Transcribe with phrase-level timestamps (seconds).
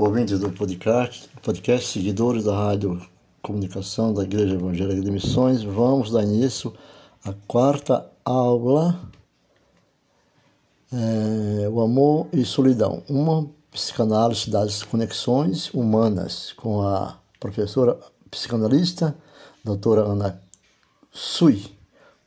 [0.00, 3.06] ouvintes do podcast, podcast, seguidores da Rádio
[3.42, 6.74] Comunicação da Igreja Evangélica de Missões, vamos dar início
[7.22, 8.98] à quarta aula,
[10.90, 17.98] é, O Amor e Solidão, uma psicanálise das conexões humanas, com a professora
[18.30, 19.14] psicanalista,
[19.62, 20.40] doutora Ana
[21.12, 21.62] Sui,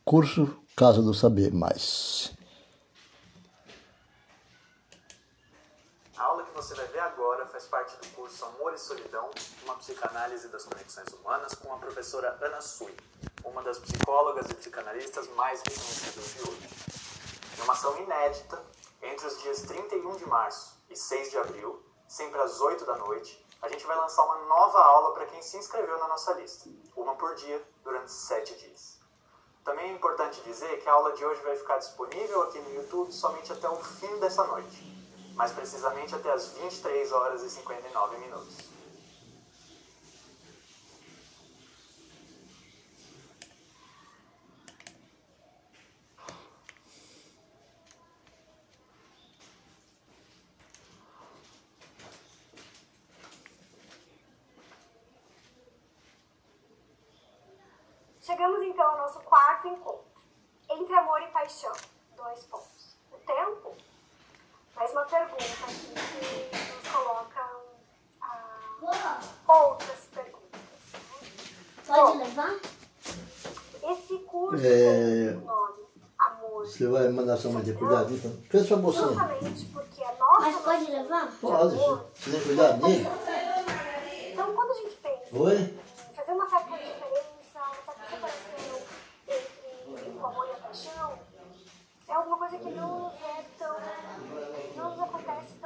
[0.05, 2.33] curso Casa do Saber Mais.
[6.63, 6.92] você vai ver agora faz
[8.43, 9.31] Amor e Solidão,
[9.63, 12.95] uma psicanálise das conexões humanas com a professora Ana Sui,
[13.43, 16.69] uma das psicólogas e psicanalistas mais reconhecidas de hoje.
[17.59, 18.61] É uma ação inédita,
[19.01, 23.45] entre os dias 31 de março e 6 de abril, sempre às 8 da noite,
[23.61, 27.15] a gente vai lançar uma nova aula para quem se inscreveu na nossa lista, uma
[27.15, 28.99] por dia, durante 7 dias.
[29.63, 33.11] Também é importante dizer que a aula de hoje vai ficar disponível aqui no YouTube
[33.13, 34.92] somente até o fim dessa noite
[35.35, 38.57] mais precisamente até as 23 horas e 59 minutos.
[58.21, 60.03] Chegamos então ao nosso quarto encontro.
[60.69, 61.73] Entre amor e paixão.
[62.15, 62.95] Dois pontos.
[63.11, 63.75] O tempo
[64.75, 65.93] mais uma pergunta aqui
[66.49, 67.47] que nos coloca
[68.19, 70.61] ah, outras perguntas.
[71.85, 72.55] Pode Bom, levar?
[73.83, 75.29] Esse curso É...
[75.29, 75.83] tem o nome
[76.17, 76.65] Amor.
[76.65, 78.31] Você vai mandar sua mãe ter cuidado, então?
[78.49, 79.07] Cadê sua bolsinha?
[79.07, 81.27] Justamente porque a nossa Mas pode levar?
[81.27, 83.09] de Pode, você tem cuidado nisso?
[84.31, 85.55] Então, quando a gente pensa Oi?
[85.55, 88.81] em fazer uma certa diferença, uma certa separação
[89.27, 91.19] entre o amor e a paixão,
[92.07, 93.12] é alguma coisa que não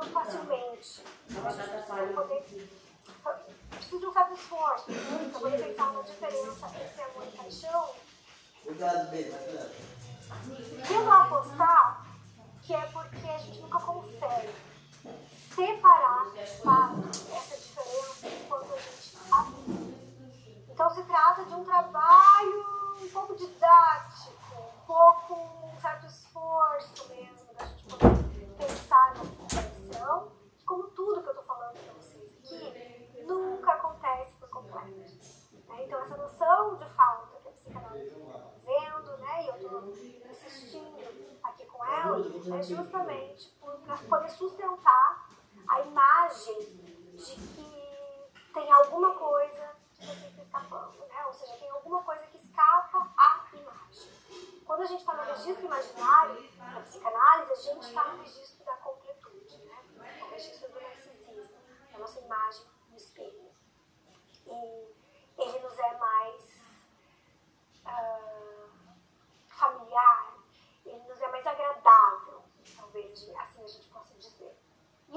[0.10, 1.04] tão facilmente.
[3.70, 7.90] Precisa de um certo esforço né, para poder pensar uma diferença entre amor e paixão.
[8.64, 9.16] Cuidado.
[9.16, 12.06] E eu vou apostar
[12.62, 14.54] que é porque a gente nunca consegue
[15.56, 16.26] separar
[16.64, 19.98] fato essa diferença enquanto a gente a vive.
[20.70, 22.66] Então se trata de um trabalho
[23.02, 28.28] um pouco didático, um pouco um certo esforço mesmo da gente poder
[28.58, 34.34] pensar nessa situação, que como tudo que eu estou falando para vocês aqui, nunca acontece
[34.40, 34.88] por completo.
[34.88, 35.84] né?
[35.86, 39.94] Então essa noção de falta que a psicanálise está trazendo, né, e eu estou
[40.30, 42.20] insistindo aqui com ela,
[42.54, 43.50] é justamente
[43.86, 45.30] para poder sustentar
[45.68, 46.60] a imagem
[47.16, 47.78] de que
[48.54, 51.26] tem alguma coisa que você está escapando, né?
[51.26, 54.12] ou seja, tem alguma coisa que escapa à imagem.
[54.66, 58.74] Quando a gente está no registro imaginário, na psicanálise, a gente está no registro da
[58.78, 59.84] completude, né?
[60.22, 61.50] o registro do narcisismo,
[61.92, 63.52] da nossa imagem no espelho.
[64.46, 64.96] E
[65.38, 66.62] ele nos é mais
[67.86, 68.70] ah,
[69.50, 70.34] familiar,
[70.86, 72.44] ele nos é mais agradável,
[72.76, 74.58] talvez assim a gente possa dizer.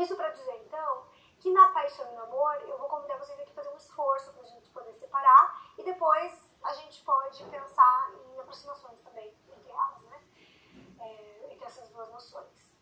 [0.01, 1.05] Isso para dizer então
[1.39, 4.33] que na paixão e no amor eu vou convidar vocês aqui a fazer um esforço
[4.33, 9.71] para a gente poder separar e depois a gente pode pensar em aproximações também entre
[9.71, 10.25] elas, né?
[11.01, 12.75] É, entre essas duas noções.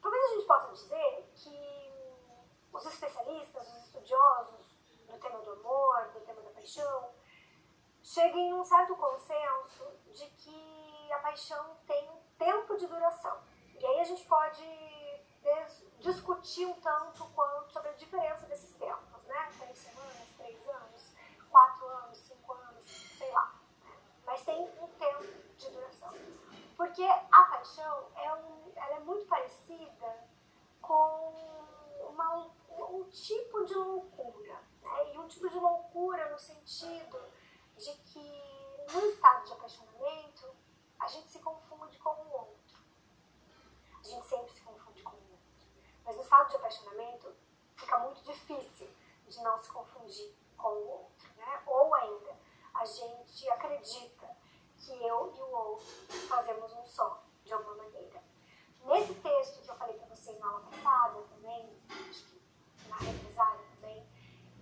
[0.00, 1.92] Talvez a gente possa dizer que
[2.72, 4.64] os especialistas, os estudiosos
[5.06, 7.10] do tema do amor, do tema da paixão,
[8.02, 13.42] cheguem a um certo consenso de que a paixão tem um tempo de duração.
[13.78, 14.64] E aí a gente pode
[16.04, 19.50] discutir um tanto quanto sobre a diferença desses tempos, né?
[19.58, 21.12] Três semanas, três anos,
[21.50, 22.84] quatro anos, cinco anos,
[23.16, 23.54] sei lá.
[24.26, 25.24] Mas tem um tempo
[25.56, 26.12] de duração.
[26.76, 30.28] Porque a paixão é, um, ela é muito parecida
[30.82, 31.32] com
[32.10, 32.50] uma,
[32.90, 34.60] um tipo de loucura.
[34.82, 35.14] Né?
[35.14, 37.18] E um tipo de loucura no sentido
[37.78, 40.54] de que no estado de apaixonamento
[41.00, 42.78] a gente se confunde com o outro.
[43.98, 45.34] A gente sempre se confunde com o outro.
[46.04, 47.34] Mas no estado de apaixonamento
[47.74, 48.90] fica muito difícil
[49.26, 51.28] de não se confundir com o outro.
[51.36, 51.62] Né?
[51.66, 52.36] Ou ainda,
[52.74, 54.36] a gente acredita
[54.78, 55.86] que eu e o outro
[56.28, 58.22] fazemos um só, de alguma maneira.
[58.84, 62.42] Nesse texto que eu falei para vocês na aula passada também, acho que
[62.88, 64.06] na revisada também,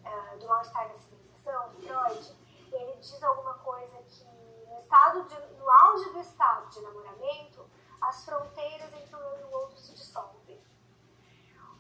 [0.05, 2.37] ah, do mal-estar da civilização, de Freud,
[2.73, 4.25] ele diz alguma coisa que
[4.69, 7.69] no, estado de, no auge do estado de namoramento,
[8.01, 9.62] as fronteiras entre um e o outro.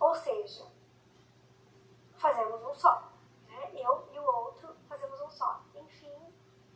[0.02, 0.66] Ou seja,
[2.16, 3.08] fazemos um só.
[3.46, 3.70] Né?
[3.72, 5.60] Eu e o outro fazemos um só.
[5.76, 6.12] Enfim,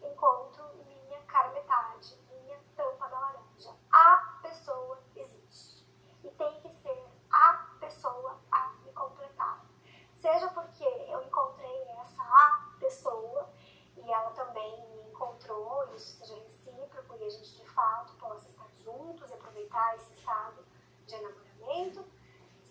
[0.00, 3.74] encontro minha cara metade, minha tampa da laranja.
[3.90, 5.84] A pessoa existe.
[6.22, 9.66] E tem que ser a pessoa a me completar.
[10.14, 13.50] Seja porque eu encontrei essa a pessoa
[13.96, 18.68] e ela também me encontrou, isso seja recíproco e a gente de fato possa estar
[18.84, 20.64] juntos e aproveitar esse estado
[21.04, 22.15] de enamoramento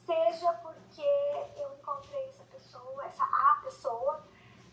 [0.05, 1.01] seja porque
[1.57, 4.23] eu encontrei essa pessoa, essa a pessoa,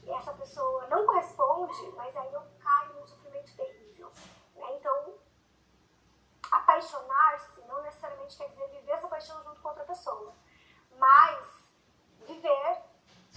[0.04, 4.12] e essa pessoa não corresponde, mas aí eu caio num sofrimento terrível.
[4.54, 4.76] Né?
[4.76, 5.14] Então,
[6.50, 10.34] apaixonar-se não necessariamente quer dizer viver essa paixão junto com outra pessoa,
[10.98, 11.70] mas
[12.26, 12.82] viver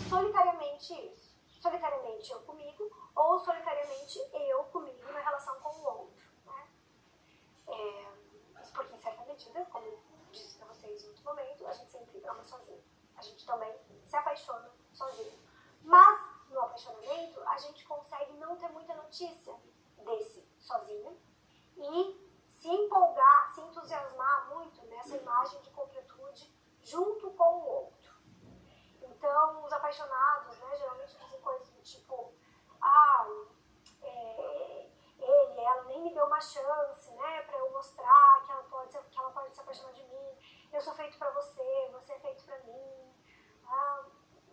[0.09, 1.33] solitariamente isso.
[1.61, 6.31] Solitariamente eu comigo, ou solitariamente eu comigo na relação com o outro.
[6.45, 6.67] Né?
[7.67, 8.15] É,
[8.73, 9.99] porque, em certa medida, como eu
[10.31, 12.83] disse para vocês em outro momento, a gente sempre ama sozinho.
[13.15, 13.73] A gente também
[14.05, 15.39] se apaixona sozinho.
[15.81, 16.19] Mas,
[16.49, 19.55] no apaixonamento, a gente consegue não ter muita notícia
[19.97, 21.17] desse sozinho
[21.77, 26.51] e se empolgar, se entusiasmar muito nessa imagem de completude
[26.81, 28.15] junto com o outro.
[29.01, 32.33] Então, os apaixonados, né, geralmente dizem coisas do tipo,
[32.81, 33.27] ah,
[34.01, 34.89] é,
[35.19, 39.17] ele, ela nem me deu uma chance, né, para eu mostrar que ela pode, que
[39.17, 40.37] ela pode se apaixonar de mim.
[40.75, 43.15] Eu sou feito para você, você é feito para mim.
[43.65, 44.03] Ah,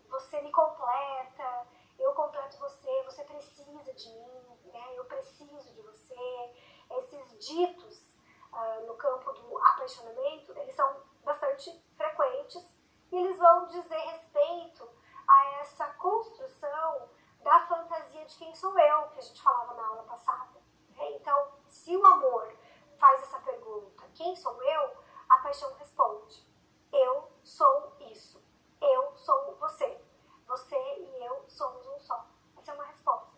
[0.09, 1.67] você me completa,
[1.99, 6.55] eu completo você, você precisa de mim, né, eu preciso de você.
[6.91, 8.15] Esses ditos
[8.53, 12.65] ah, no campo do apaixonamento, eles são bastante frequentes
[13.11, 14.89] e eles vão dizer respeito
[15.27, 17.09] a essa construção
[17.41, 20.61] da fantasia de quem sou eu, que a gente falava na aula passada.
[20.91, 21.17] Né?
[21.17, 22.57] Então, se o amor
[22.97, 25.03] faz essa pergunta, quem sou eu?
[25.33, 26.47] A paixão responde,
[26.93, 28.45] eu sou isso,
[28.79, 29.99] eu sou você,
[30.47, 32.27] você e eu somos um só.
[32.59, 33.35] Essa é uma resposta.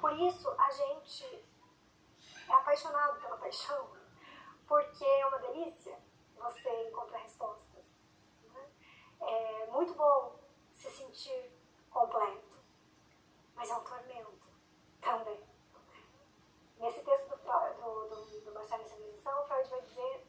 [0.00, 1.46] Por isso, a gente
[2.48, 3.90] é apaixonado pela paixão,
[4.66, 5.98] porque é uma delícia
[6.36, 7.84] você encontrar respostas.
[8.42, 8.68] Né?
[9.20, 10.38] É muito bom
[10.72, 11.52] se sentir
[11.90, 12.54] completo
[13.54, 14.48] mas é um tormento
[15.00, 15.42] também.
[16.78, 20.26] Nesse texto do, do, do, do Marcelo Civilização, Freud vai dizer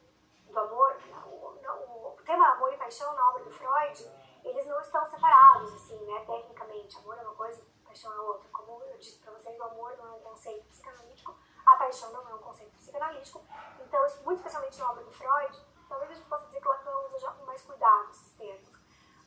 [0.48, 0.96] do amor,
[1.26, 4.10] o, o, tema amor e paixão na obra do Freud,
[4.44, 6.96] eles não estão separados, assim, né, tecnicamente.
[6.98, 8.48] Amor é uma coisa, paixão é outra.
[8.50, 11.36] Como eu disse para vocês, o amor não é um conceito psicanalítico,
[11.66, 13.44] a paixão não é um conceito psicanalítico.
[13.80, 15.58] Então, muito especialmente na obra do Freud,
[15.88, 18.68] talvez a gente possa dizer que Lacan usa já com mais cuidado esses termos,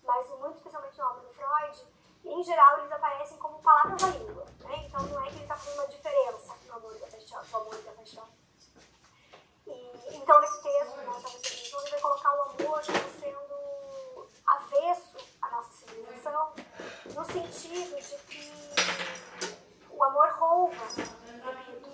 [0.03, 1.87] mas muito especialmente na obra do Freud,
[2.25, 4.45] em geral, eles aparecem como palavras da língua.
[4.59, 4.85] Né?
[4.85, 7.43] Então, não é que ele está fazendo uma diferença no amor e da paixão.
[7.51, 8.27] No amor e da paixão.
[9.65, 11.03] E, então, nesse texto, né,
[11.81, 16.53] ele vai colocar o amor como sendo avesso à nossa civilização,
[17.05, 18.51] no sentido de que
[19.89, 21.89] o amor rouba, repito.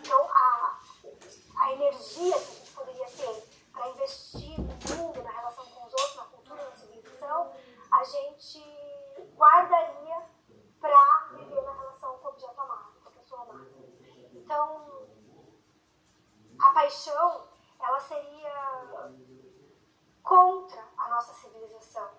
[0.00, 0.80] Então, a,
[1.60, 5.92] a energia que a gente poderia ter para investir no mundo, na relação com os
[5.92, 7.52] outros, na cultura, na civilização,
[7.90, 8.62] a gente
[9.36, 10.26] guardaria
[10.80, 13.70] para viver na relação com o objeto amado, com a pessoa amada.
[14.32, 15.08] Então,
[16.58, 17.48] a paixão,
[17.78, 19.12] ela seria
[20.22, 22.10] contra a nossa civilização,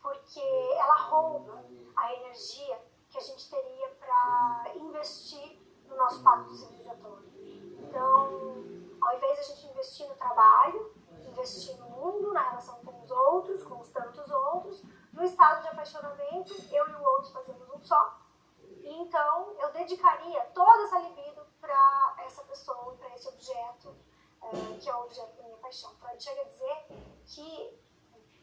[0.00, 1.64] porque ela rouba
[1.96, 2.80] a energia
[3.10, 7.30] que a gente teria para investir no nosso pacto civilizatório.
[7.78, 8.62] Então,
[9.00, 10.94] ao invés de a gente investir no trabalho,
[11.26, 14.82] investir no mundo, na relação com os outros, com os tantos outros,
[15.12, 18.18] no estado de apaixonamento, eu e o outro fazemos um só.
[18.60, 23.94] E então eu dedicaria toda essa libido para essa pessoa, para esse objeto,
[24.42, 25.94] é, que é o objeto da minha paixão.
[25.96, 26.86] Freud chega a dizer
[27.26, 27.78] que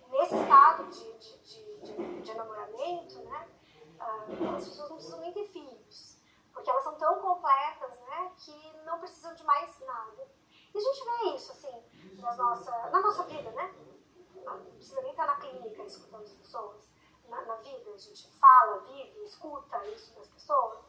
[0.09, 3.47] nesse estado de, de, de, de, de enamoramento, né,
[3.99, 6.17] uh, as pessoas não precisam nem ter filhos,
[6.53, 10.27] porque elas são tão completas né, que não precisam de mais nada.
[10.73, 11.83] E a gente vê isso assim
[12.21, 13.73] nas nossa, na nossa vida, né?
[14.57, 16.89] Não precisa nem estar na clínica escutando as pessoas.
[17.27, 20.79] Na, na vida, a gente fala, vive, escuta isso das pessoas.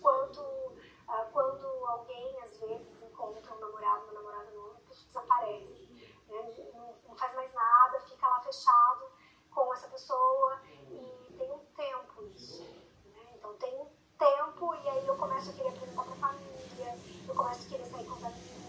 [0.00, 6.14] Quanto, uh, quando alguém, às vezes, encontra um namorado, uma namorada nova, a pessoa desaparece.
[6.28, 6.70] Né?
[6.72, 9.10] Não, não faz mais nada, fica lá fechado
[9.54, 12.62] com essa pessoa e tem um tempo isso.
[13.04, 13.34] Né?
[13.36, 17.34] Então tem um tempo e aí eu começo a querer apresentar para a família, eu
[17.34, 18.64] começo a querer sair com os amigos.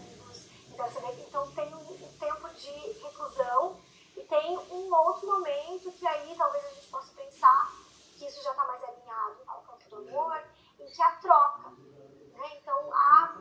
[0.70, 0.88] Então,
[1.28, 2.70] então tem um tempo de
[3.02, 3.80] reclusão
[4.16, 7.72] e tem um outro momento que aí talvez a gente possa pensar
[8.18, 10.42] que isso já está mais alinhado ao campo do amor,
[10.80, 11.70] em que há troca.
[11.70, 12.58] Né?
[12.58, 13.38] Então há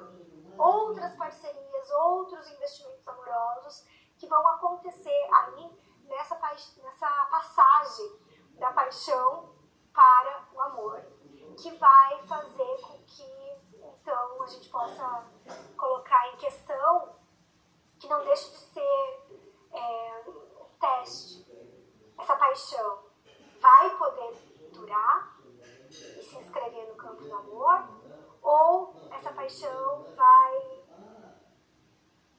[0.58, 3.84] outras parcerias, outros investimentos amorosos
[4.18, 5.70] que vão acontecer aí
[6.08, 6.38] nessa,
[6.82, 7.08] nessa
[7.84, 8.18] passagem
[8.58, 9.54] da paixão
[9.92, 11.04] para o amor,
[11.60, 13.34] que vai fazer com que
[13.76, 15.26] então a gente possa
[15.76, 17.14] colocar em questão
[17.98, 19.40] que não deixe de ser
[19.72, 20.24] é,
[20.80, 21.46] teste.
[22.18, 23.04] Essa paixão
[23.60, 25.38] vai poder durar
[25.90, 27.54] e se inscrever no campo do amor
[29.44, 30.84] paixão vai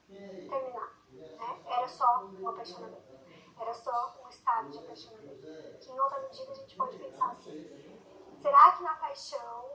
[0.08, 1.00] terminar.
[1.12, 1.64] Né?
[1.68, 3.16] Era só um apaixonamento.
[3.60, 4.15] Era só
[4.46, 5.80] um estado de apaixonamento.
[5.80, 8.00] Que em outra medida a gente pode pensar assim.
[8.40, 9.72] Será que na paixão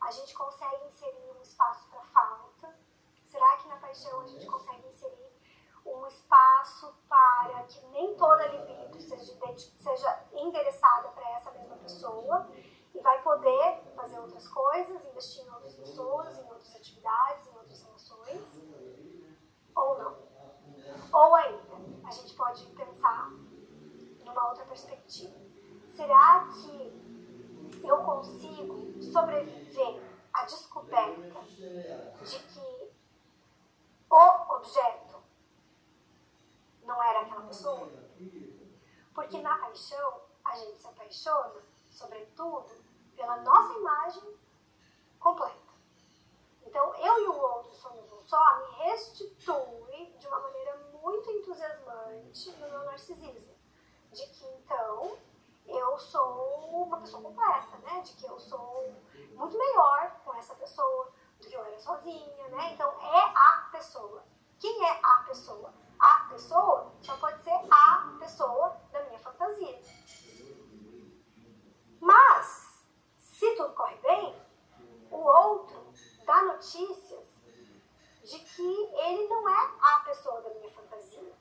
[0.00, 2.78] a gente consegue inserir um espaço para falta?
[3.24, 5.30] Será que na paixão a gente consegue inserir
[5.86, 9.34] um espaço para que nem toda libido seja,
[9.78, 12.46] seja endereçada para essa mesma pessoa
[12.94, 17.82] e vai poder fazer outras coisas, investir em outras pessoas, em outras atividades, em outras
[17.82, 18.62] relações?
[19.74, 20.18] Ou não?
[21.12, 23.30] Ou ainda, a gente pode pensar
[24.30, 25.34] numa outra perspectiva.
[25.94, 30.00] Será que eu consigo sobreviver
[30.32, 31.40] à descoberta
[32.24, 32.92] de que
[34.08, 35.22] o objeto
[36.84, 37.90] não era aquela pessoa?
[39.14, 41.60] Porque na paixão, a gente se apaixona,
[41.90, 42.70] sobretudo,
[43.14, 44.34] pela nossa imagem
[45.18, 45.70] completa.
[46.64, 52.52] Então, eu e o outro somos um só me restitui de uma maneira muito entusiasmante
[52.52, 53.49] no meu narcisismo.
[54.12, 55.16] De que, então,
[55.66, 58.00] eu sou uma pessoa completa, né?
[58.00, 58.94] De que eu sou
[59.34, 62.72] muito melhor com essa pessoa do que eu era sozinha, né?
[62.72, 64.24] Então, é a pessoa.
[64.58, 65.72] Quem é a pessoa?
[65.98, 69.80] A pessoa só pode ser a pessoa da minha fantasia.
[72.00, 72.84] Mas,
[73.18, 74.42] se tudo corre bem,
[75.10, 75.92] o outro
[76.24, 77.28] dá notícias
[78.22, 81.34] de que ele não é a pessoa da minha fantasia.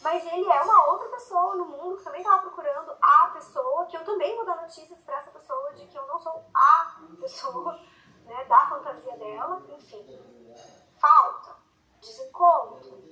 [0.00, 3.96] Mas ele é uma outra pessoa no mundo que também estava procurando a pessoa, que
[3.96, 7.80] eu também vou dar notícias para essa pessoa de que eu não sou a pessoa
[8.24, 9.62] né, da fantasia dela.
[9.68, 10.54] Enfim,
[11.00, 11.56] falta,
[12.00, 13.02] desencontro,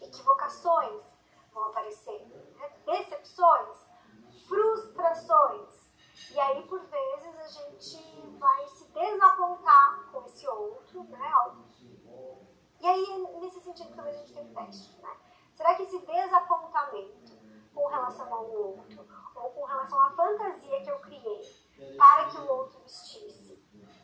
[0.00, 1.02] equivocações
[1.52, 2.20] vão aparecer,
[2.54, 3.86] né, decepções,
[4.46, 5.90] frustrações.
[6.32, 11.32] E aí, por vezes, a gente vai se desapontar com esse outro, né?
[12.78, 15.16] E aí, nesse sentido, talvez a gente um teste, né?
[15.54, 17.19] Será que esse desapontamento
[17.74, 22.48] com relação ao outro, ou com relação à fantasia que eu criei para que o
[22.48, 23.62] outro vestisse,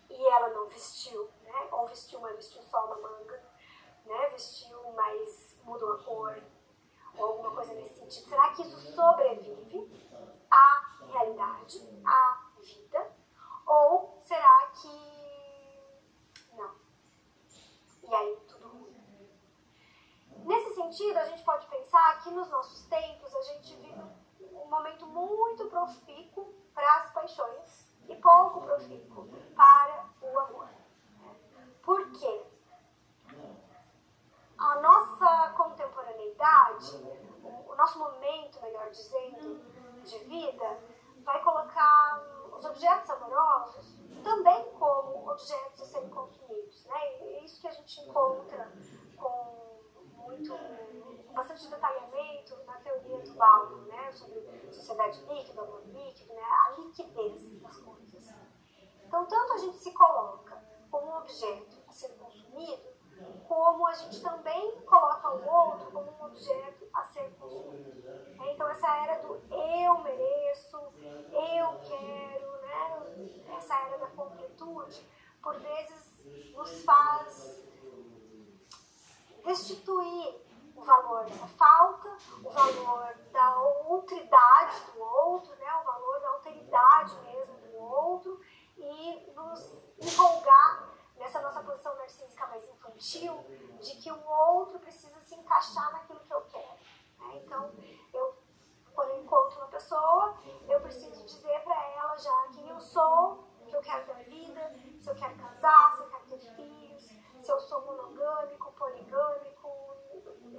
[0.08, 1.68] e ela não vestiu, né?
[1.72, 3.42] Ou vestiu, mas vestiu só uma manga,
[4.04, 4.28] né?
[4.30, 6.42] Vestiu, mas mudou a cor,
[7.18, 8.28] ou alguma coisa nesse sentido.
[8.28, 9.90] Será que isso sobrevive
[10.50, 13.12] à realidade, à vida?
[13.66, 14.88] Ou será que
[16.54, 16.74] não?
[18.02, 18.96] E aí tudo ruim.
[20.44, 24.02] Nesse sentido, a gente pode pensar que nos nossos tempos a gente vive
[24.40, 30.68] um momento muito profícuo para as paixões e pouco profícuo para o amor.
[31.82, 32.46] Por quê?
[34.56, 36.96] A nossa contemporaneidade,
[37.44, 39.62] o nosso momento, melhor dizendo,
[40.02, 40.80] de vida,
[41.18, 42.22] vai colocar
[42.54, 46.86] os objetos amorosos também como objetos a serem consumidos.
[46.86, 47.20] Né?
[47.20, 48.72] E é isso que a gente encontra
[49.16, 49.55] com
[50.36, 50.52] muito,
[51.26, 54.12] com bastante detalhamento na teoria do Baldwin, né?
[54.12, 54.40] sobre
[54.70, 56.42] sociedade líquida, amor líquido, né?
[56.42, 58.34] a liquidez das coisas.
[59.04, 62.96] Então, tanto a gente se coloca como um objeto a ser consumido,
[63.48, 68.02] como a gente também coloca o outro como um objeto a ser consumido.
[68.48, 73.56] Então, essa era do eu mereço, eu quero, né?
[73.56, 75.08] essa era da completude,
[75.42, 77.64] por vezes nos faz
[79.46, 80.40] restituir
[80.74, 85.74] o valor da falta, o valor da outridade do outro, né?
[85.80, 88.40] o valor da alteridade mesmo do outro,
[88.76, 93.38] e nos empolgar nessa nossa posição narcísica mais infantil,
[93.80, 96.78] de que o outro precisa se encaixar que eu quero.
[97.18, 97.42] Né?
[97.44, 97.72] Então,
[98.12, 98.34] eu,
[98.92, 100.36] quando eu encontro uma pessoa,
[100.68, 104.74] eu preciso dizer para ela já quem eu sou, o que eu quero da vida,
[105.00, 109.96] se eu quero casar, se eu quero ter filhos, se eu sou monogâmico, poligâmico.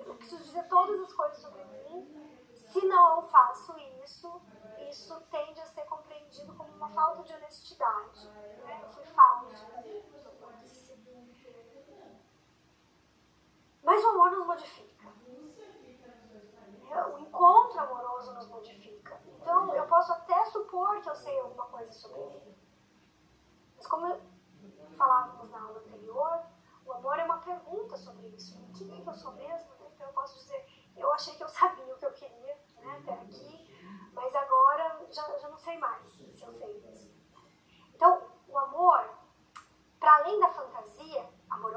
[0.06, 2.46] Eu preciso dizer todas as coisas sobre mim.
[2.56, 4.41] Se não faço isso,
[4.89, 8.27] isso tende a ser compreendido como uma falta de honestidade.
[8.27, 8.82] Né?
[8.84, 9.65] Eu fui falso
[13.88, 15.07] Mas o amor nos modifica.
[17.13, 19.22] O encontro amoroso nos modifica.
[19.25, 22.57] Então, eu posso até supor que eu sei alguma coisa sobre ele.
[23.75, 24.19] Mas como
[24.98, 26.41] falávamos na aula anterior,
[26.86, 28.57] o amor é uma pergunta sobre isso.
[28.77, 29.69] Quem é que eu sou mesmo?
[29.93, 30.65] Então, eu posso dizer,
[30.96, 35.38] eu achei que eu sabia o que eu queria né, até aqui, mas agora já,
[35.38, 37.15] já não sei mais se eu sei isso.
[37.93, 39.07] Então, o amor,
[40.00, 40.50] para além da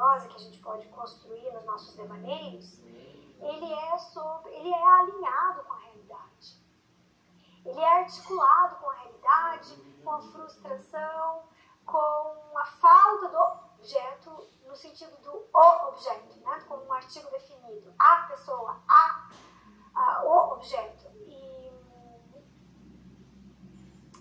[0.01, 2.81] amorosa que a gente pode construir nos nossos devaneios,
[3.39, 6.61] ele é, sobre, ele é alinhado com a realidade.
[7.65, 11.43] Ele é articulado com a realidade, com a frustração,
[11.85, 13.39] com a falta do
[13.79, 16.65] objeto no sentido do o objeto, né?
[16.69, 19.31] como um artigo definido, a pessoa, a,
[19.95, 21.11] a o objeto.
[21.27, 21.73] E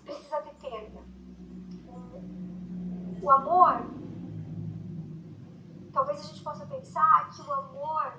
[0.03, 1.01] precisa ter perda.
[3.21, 3.98] O amor,
[5.99, 8.13] talvez a gente possa pensar que o amor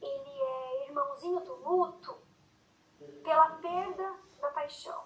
[0.00, 2.20] ele é irmãozinho do luto
[3.22, 5.04] pela perda da paixão.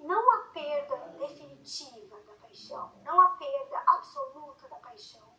[0.00, 5.34] Não a perda definitiva da paixão, não a perda absoluta da paixão,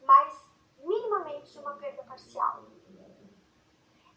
[0.00, 0.42] mas
[0.78, 2.64] minimamente uma perda parcial.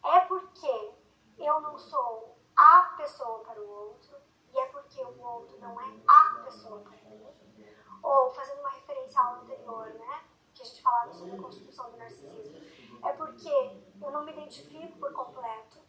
[0.05, 0.93] É porque
[1.37, 4.15] eu não sou a pessoa para o outro
[4.53, 7.27] e é porque o outro não é a pessoa para mim.
[8.01, 10.23] Ou, fazendo uma referência ao anterior, né,
[10.67, 12.57] a gente falava sobre a constituição do narcisismo,
[13.03, 13.49] é porque
[14.01, 15.79] eu não me identifico por completo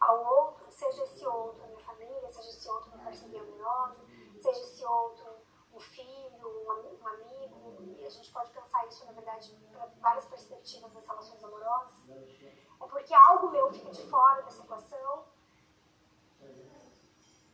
[0.00, 4.00] ao outro, seja esse outro minha família, seja esse outro uma parceria amorosa,
[4.40, 5.38] seja esse outro
[5.74, 10.24] um filho, um, um amigo, e a gente pode pensar isso, na verdade, para várias
[10.24, 12.08] perspectivas das relações amorosas.
[12.08, 15.24] É porque algo meu fica de fora dessa equação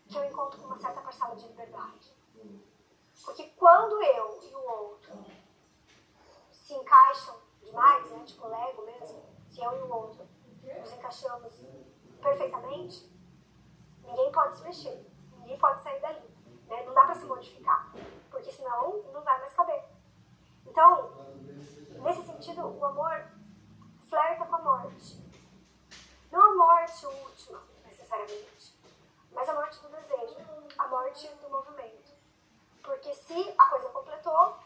[0.08, 2.14] que eu encontro com uma certa parcela de liberdade.
[3.25, 5.25] Porque quando eu e o outro
[6.74, 10.26] se encaixam demais, né, tipo Lego mesmo, se eu e o outro
[10.62, 11.52] nos encaixamos
[12.20, 13.12] perfeitamente,
[14.02, 15.06] ninguém pode se mexer,
[15.38, 16.22] ninguém pode sair dali.
[16.66, 16.82] Né?
[16.84, 17.92] Não dá para se modificar,
[18.30, 19.84] porque senão não vai mais caber.
[20.66, 21.12] Então,
[22.02, 23.24] nesse sentido, o amor
[24.08, 25.22] flerta com a morte.
[26.32, 28.74] Não a morte última, necessariamente,
[29.30, 30.36] mas a morte do desejo,
[30.76, 32.12] a morte do movimento.
[32.82, 34.58] Porque se a coisa completou,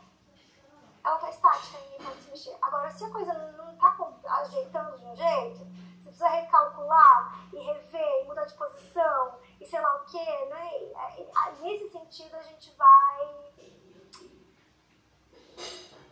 [1.04, 2.58] ela está estática, ninguém pode se mexer.
[2.60, 3.96] Agora, se a coisa não está
[4.42, 5.58] ajeitando de um jeito,
[5.98, 11.58] você precisa recalcular e rever e mudar de posição e sei lá o quê, né?
[11.60, 13.52] Nesse sentido, a gente vai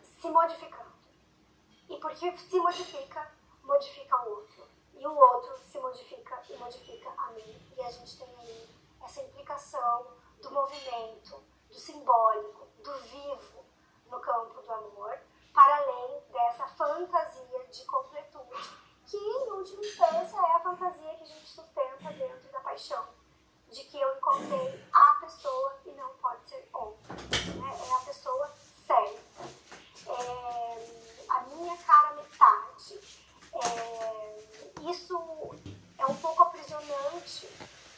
[0.01, 0.91] se modificando.
[1.89, 3.31] E porque se modifica,
[3.63, 4.67] modifica o outro.
[4.93, 7.61] E o outro se modifica e modifica a mim.
[7.77, 8.69] E a gente tem aí
[9.03, 10.07] essa implicação
[10.41, 13.46] do movimento, do simbólico, do vivo
[14.67, 15.17] do amor,
[15.53, 18.69] para além dessa fantasia de completude,
[19.05, 23.07] que em última instância é a fantasia que a gente sustenta dentro da paixão,
[23.71, 27.15] de que eu encontrei a pessoa e não pode ser outra.
[27.15, 27.79] Né?
[27.89, 28.51] É a pessoa
[28.85, 29.17] certa.
[30.05, 32.99] É a minha cara metade.
[33.53, 35.17] É, isso
[35.97, 37.49] é um pouco aprisionante,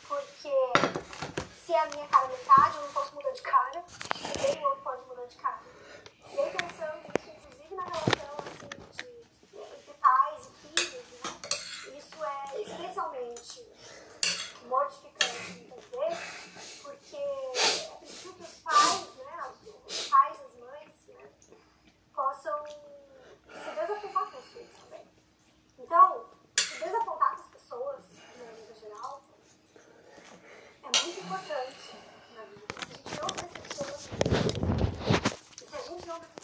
[0.07, 0.53] porque
[1.65, 3.83] se é a minha cara metade, eu não posso mudar de cara,
[4.15, 5.78] e nem o outro pode mudar de cara.